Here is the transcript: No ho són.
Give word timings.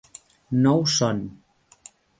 No 0.63 0.73
ho 0.79 0.89
són. 0.97 1.23